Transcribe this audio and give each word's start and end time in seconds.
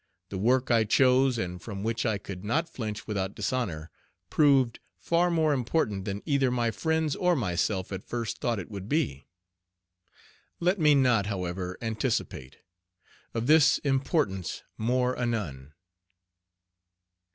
The 0.29 0.39
work 0.39 0.71
I 0.71 0.83
chose, 0.83 1.37
and 1.37 1.61
from 1.61 1.83
which 1.83 2.07
I 2.07 2.17
could 2.17 2.43
not 2.43 2.67
flinch 2.67 3.05
without 3.05 3.35
dishonor, 3.35 3.91
proved 4.31 4.79
far 4.97 5.29
more 5.29 5.53
important 5.53 6.05
than 6.05 6.23
either 6.25 6.49
my 6.49 6.71
friends 6.71 7.15
or 7.15 7.35
myself 7.35 7.91
at 7.91 8.03
first 8.03 8.39
thought 8.41 8.57
it 8.59 8.71
would 8.71 8.89
be. 8.89 9.27
Let 10.59 10.79
me 10.79 10.95
not, 10.95 11.27
however, 11.27 11.77
anticipate. 11.83 12.57
Of 13.35 13.45
this 13.45 13.77
importance 13.83 14.63
more 14.75 15.15
anon. 15.19 15.73